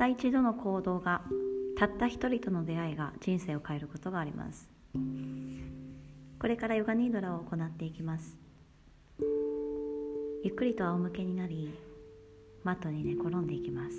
[0.00, 1.20] った一度の行動が
[1.76, 4.66] たった一人との出会いが人生を変えることがあります。
[6.38, 8.34] これからヨガニードラを行っていきます。
[10.42, 11.74] ゆっくりと仰向けになり
[12.64, 13.96] マットに寝転んでいきます。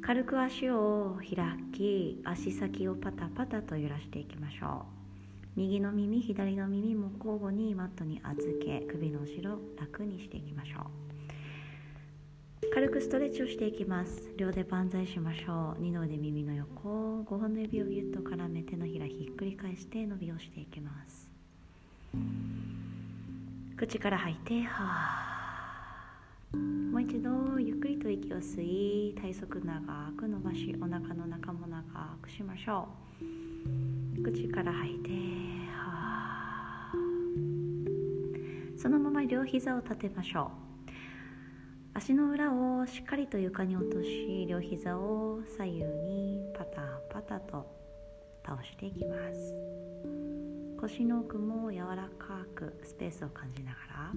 [0.00, 1.36] 軽く足を開
[1.74, 4.86] き足先をパタパタと揺らしていきましょ
[5.56, 5.60] う。
[5.60, 10.80] 右の耳左の耳も交互にマットに預け首の後ろ楽にしていきましょ
[11.10, 11.13] う。
[12.72, 14.32] 軽くストレッチをしていきます。
[14.36, 15.82] 両手万歳しましょう。
[15.82, 21.28] 二の腕耳の横5本の指をぎゅっと絡め手のひらひっくり返して伸びをしていきます。
[23.76, 25.34] 口から吐いては
[26.92, 31.82] もう一度ゆっくりと息を吸い体側長く伸ばしお腹の中も長
[32.22, 32.88] くしましょ
[34.18, 34.22] う。
[34.22, 35.10] 口から吐いて
[35.76, 36.92] は
[38.76, 40.73] そのまま両膝を立てましょう。
[41.96, 47.64] 足の裏をしっかりと床に落とし両膝を左右にパタパタと
[48.44, 49.54] 倒していきます。
[50.80, 54.12] 腰の奥も柔らかくスペースを感じながら。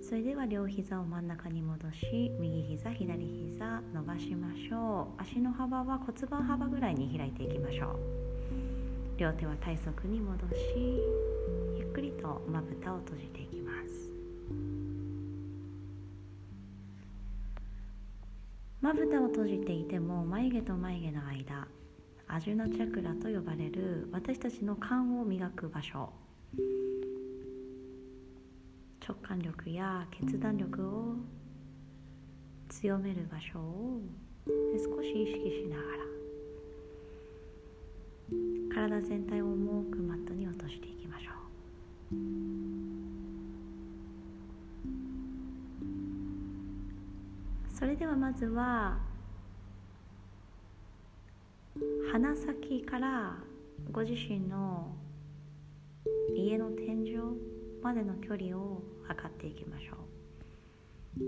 [0.00, 3.26] それでは両膝を真ん中に戻し右膝左
[3.58, 5.20] 膝伸ばしましょう。
[5.20, 7.98] 足の幅は骨盤幅ぐらいに開いていきましょう。
[9.18, 11.02] 両手は体側に戻し
[11.76, 14.12] ゆっくりとまぶたを閉じていきます。
[18.88, 21.68] まぶたを閉じていても眉毛と眉毛の間
[22.26, 26.08] アジュナチャクラと呼ばれる私たちの肝を磨く場所。
[29.06, 31.16] 直感力や決断力を
[32.70, 34.00] 強める場所を
[34.46, 35.82] 少し意識しなが
[38.80, 41.32] ら体全体を重くマットに落としていきましょ
[42.14, 42.57] う。
[47.78, 48.98] それではまずは
[52.10, 53.36] 鼻先から
[53.92, 54.96] ご自身の
[56.34, 57.18] 家の天井
[57.80, 61.20] までの距離を測っていきましょう。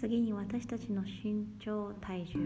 [0.00, 2.38] 次に私たちの身長体重。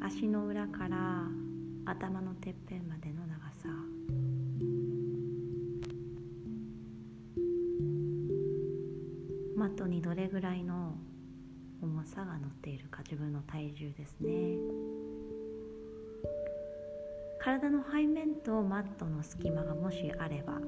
[0.00, 1.24] 足の裏から
[1.84, 3.17] 頭のてっぺんまでの
[9.68, 10.94] マトにどれぐらいの
[11.82, 14.56] 重さが乗っているか自分の体重ですね。
[17.38, 20.58] 体の背面とマットの隙間がもしあれば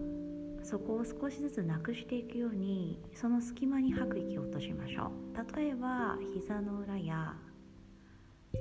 [0.62, 5.56] そこを少しずつなくしていくようにその隙間に吐く息を落としましょう。
[5.56, 7.34] 例えば膝の裏や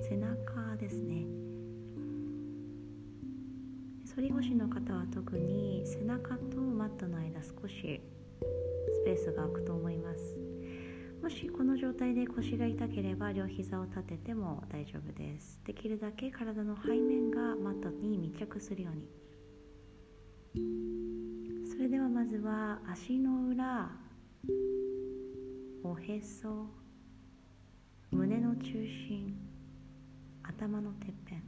[0.09, 1.25] 背中ですね。
[4.15, 8.01] 反り腰の方は特に背中とマットの間少し
[8.99, 10.37] スペースが空くと思います。
[11.21, 15.59] もしこの状態で腰が痛ければ両膝を立てても大丈夫です。
[15.65, 19.07] できるだけ体の背面がマットに密着するように。
[21.69, 23.89] それではまずは足の裏
[25.83, 26.67] おへそ
[28.11, 29.37] 胸の中心
[30.43, 31.43] 頭のてっぺん。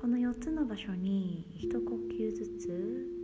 [0.00, 3.19] この4つの場所に一呼吸ずつ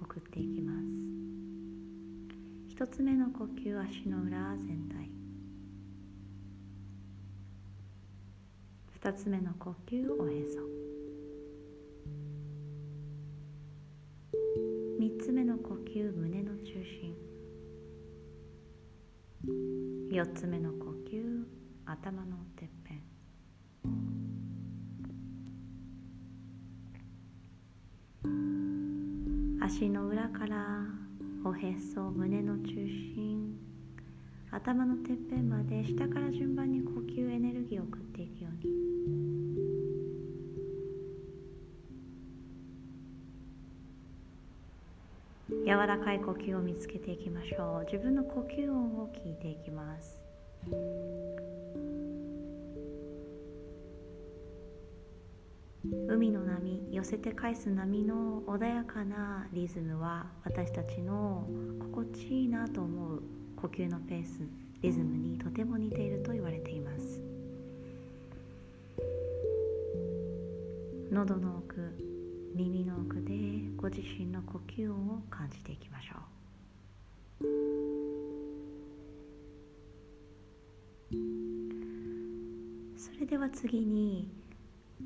[0.00, 0.86] 送っていきます。
[2.68, 5.10] 一つ目の呼吸足の裏全体。
[8.90, 10.58] 二つ目の呼吸おへそ
[14.98, 17.14] 三つ目の呼吸胸の中心。
[20.10, 21.46] 四つ目の呼吸
[21.84, 23.05] 頭のてっぺん。
[29.66, 30.64] 足の裏から
[31.44, 33.58] おへそ胸の中心
[34.52, 38.72] 頭のてっぺんまで下から順番に呼吸エネルギーを送っていくように。
[45.66, 47.84] 柔らかい呼吸を見つけていきましょう。
[47.90, 50.22] 自分の呼吸音を聞いていきます。
[56.08, 61.46] 海の波寄せて返す波の穏やかなリズムは私たちの
[61.78, 63.22] 心地いいなと思う
[63.56, 64.40] 呼吸のペース
[64.82, 67.22] リズムにとても似ていると言われています。
[71.10, 71.76] 喉の奥
[72.54, 73.32] 耳の奥で
[73.76, 76.36] ご自身の呼吸音を感じていきましょう。
[82.98, 84.28] それでは次に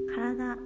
[0.06, 0.56] 体。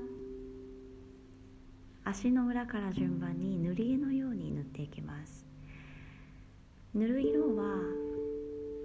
[2.04, 5.46] 足の裏から順番に塗り絵のように塗っていきます。
[6.94, 7.78] 塗る色は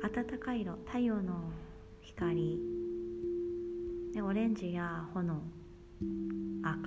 [0.01, 0.77] 暖かい色。
[0.85, 1.51] 太陽の
[2.01, 2.57] 光。
[4.13, 5.41] でオレンジや炎。
[6.63, 6.79] 赤。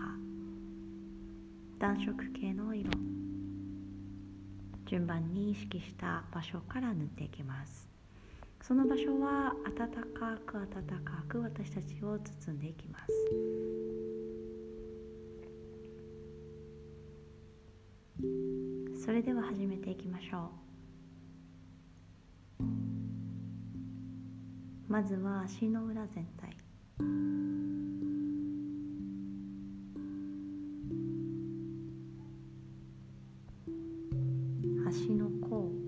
[1.79, 2.91] 暖色系の色。
[4.87, 7.92] 順番に意識した場所から塗っていきます。
[8.63, 10.01] その場所は暖か
[10.47, 10.69] く暖
[11.05, 13.13] かく私たちを包んでいきます。
[19.05, 20.49] それでは始めていきましょ
[22.61, 22.65] う。
[24.89, 26.57] まずは足の裏全体。
[34.87, 35.82] 足の甲。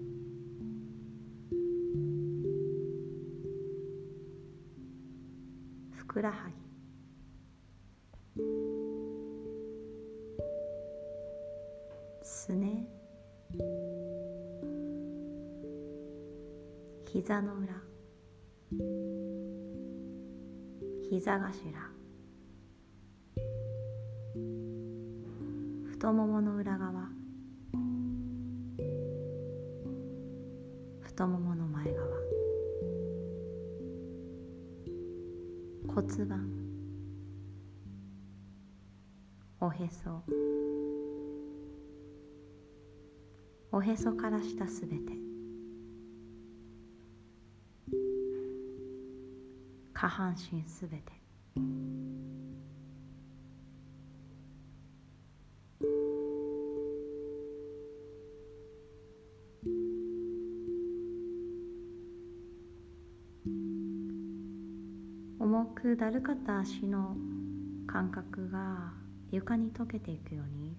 [6.14, 6.54] くらはぎ。
[12.22, 12.86] すね。
[17.04, 17.74] 膝の裏。
[21.10, 21.50] 膝頭。
[25.90, 27.08] 太ももの裏側。
[31.00, 32.13] 太ももの前側。
[35.94, 36.50] 骨盤。
[39.60, 40.24] おへそ。
[43.70, 45.12] おへそから下すべて。
[49.92, 51.12] 下半身すべて。
[65.66, 67.16] くだるかった足の
[67.86, 68.92] 感覚が
[69.30, 70.76] 床に溶けていくように。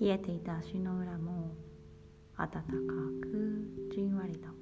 [0.00, 1.54] 冷えていた足の裏も
[2.36, 2.62] 暖か
[3.20, 4.61] くじんわりと。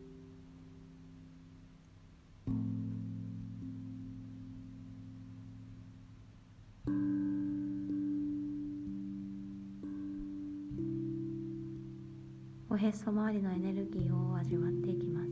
[12.72, 15.30] おへそ周りのエネルギーを味わっていきます。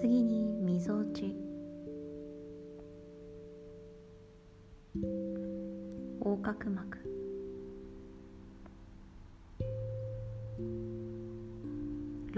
[0.00, 1.34] 次にみぞおち。
[6.20, 7.17] 横隔膜。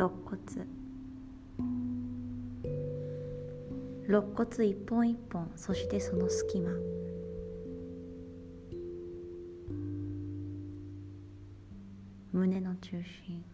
[0.01, 0.39] 肋骨。
[4.09, 5.53] 肋骨一本一本。
[5.57, 6.71] そしてその隙間。
[12.33, 13.45] 胸の中心。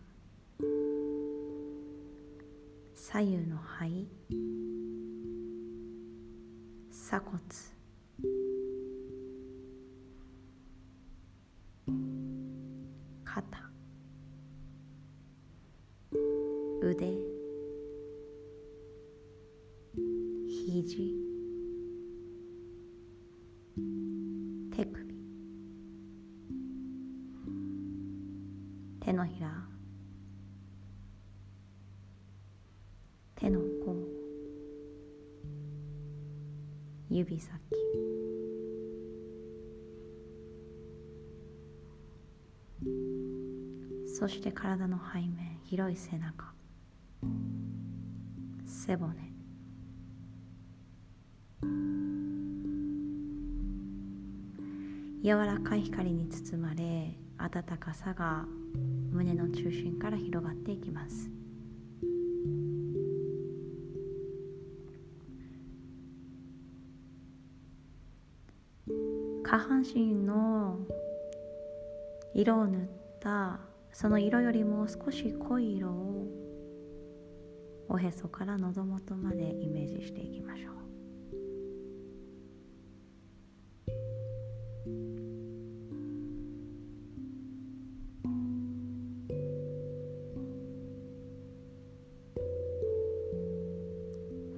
[2.94, 4.06] 左右の肺。
[6.92, 7.75] 鎖骨。
[44.18, 46.46] そして体の背面広い背中。
[48.64, 49.12] 背骨。
[55.22, 58.46] 柔らかい光に包まれ暖かさが
[59.12, 61.28] 胸の中心から広がっていきます。
[69.44, 70.78] 下半身の
[72.32, 72.88] 色を塗っ
[73.20, 76.26] たその色よりも少し濃い色を
[77.88, 80.74] おへそから喉元までイメージしていきましょう。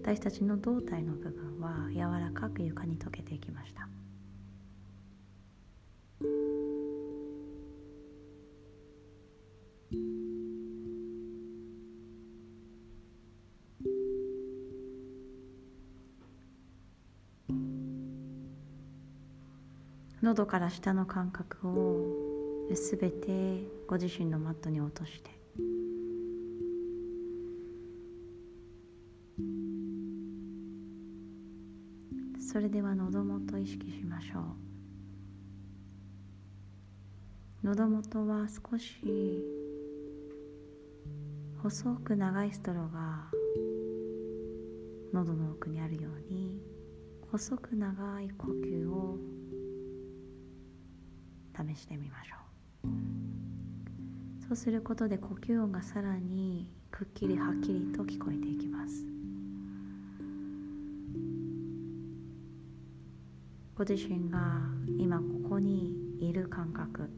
[0.02, 3.88] 私たちの胴体の部分は柔らかく床に溶けていきました。
[20.21, 25.31] 喉から下の感覚をすべてご自身のマットに落として。
[32.41, 34.43] それでは喉元意識しましょう。
[37.67, 38.97] 喉元は少し
[41.63, 43.31] 細く長いストローが
[45.13, 46.61] 喉の奥にあるように
[47.31, 49.19] 細く長い呼吸を
[51.59, 52.37] 試してみましょ
[52.85, 52.88] う。
[54.49, 59.05] そうすることで呼吸音がさらにくっきりはっきりと聞こえていきます。
[63.75, 64.61] ご自身が
[64.99, 67.11] 今ここにいる感覚。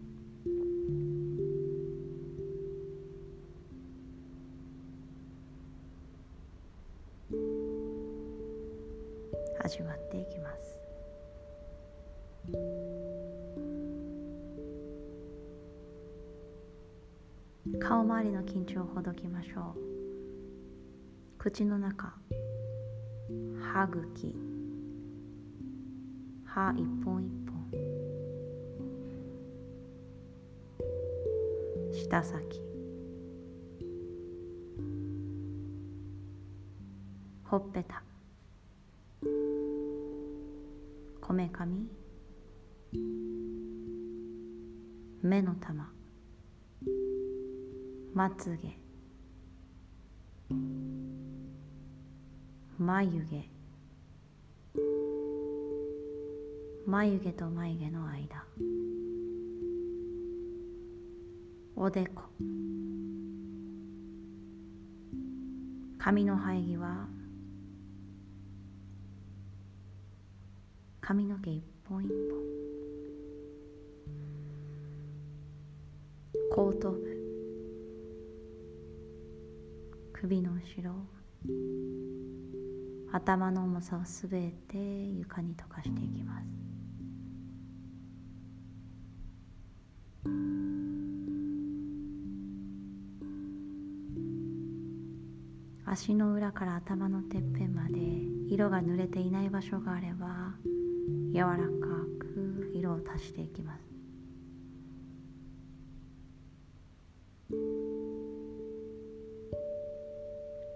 [9.62, 10.80] 味わっていきます。
[17.80, 19.80] 顔周りの緊張をほどきましょう。
[21.38, 22.14] 口の中
[23.58, 24.36] 歯茎
[26.44, 27.60] 歯一本一本。
[31.92, 32.60] 舌先。
[37.44, 38.02] ほっぺた。
[41.20, 41.88] こめかみ。
[45.22, 45.99] 目の玉。
[48.12, 48.76] まつげ。
[52.76, 53.48] 眉毛。
[56.86, 58.44] 眉毛と眉毛の間。
[61.76, 62.24] おでこ。
[65.98, 67.06] 髪の生え際。
[71.00, 72.40] 髪の毛一本一本。
[76.50, 77.09] 後頭部
[80.20, 80.92] 首の後ろ
[83.10, 86.46] 頭の重さをすべて床に溶かしていきます。
[95.86, 97.98] 足の裏から頭のてっぺんまで
[98.54, 100.52] 色が濡れていない場所があれば
[101.32, 101.62] 柔らか
[102.18, 103.89] く色を足していきます。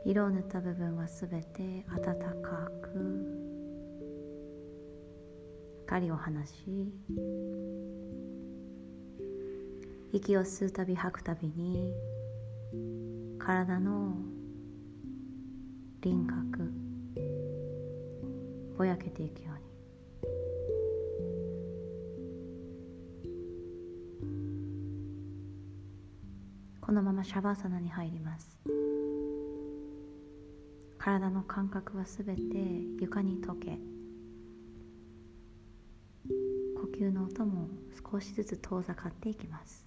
[0.07, 3.45] 色を塗った部分はすべて温かく
[5.87, 6.93] 光を放し
[10.13, 11.93] 息を吸うたび吐くたびに
[13.39, 14.17] 体の
[16.03, 16.71] 輪郭
[18.77, 19.65] ぼやけていくように。
[26.81, 28.64] このままシャバーサナに入ります。
[31.05, 32.41] 体の感覚はすべて
[32.99, 33.73] 床に溶け
[36.81, 37.69] 呼吸の音も
[38.11, 39.87] 少しずつ遠ざかっていきます。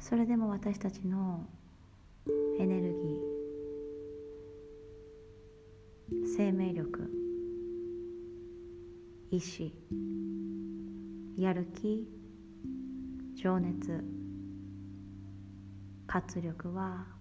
[0.00, 1.46] それでも私たちの
[2.58, 7.10] エネルギー生命力
[9.30, 9.74] 意志
[11.36, 12.08] やる気
[13.34, 14.02] 情熱
[16.06, 17.20] 活力は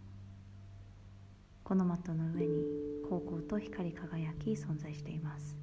[1.72, 2.66] このマットの上に
[3.08, 5.58] 高校と光り輝き存在しています。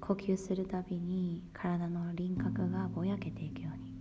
[0.00, 3.91] 呼吸するたびに体の輪郭がぼやけていくように。